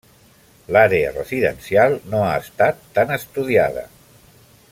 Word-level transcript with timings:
L'àrea 0.77 1.11
residencial 1.17 1.99
no 2.15 2.23
ha 2.31 2.33
estat 2.47 2.83
tan 2.99 3.17
estudiada. 3.19 3.87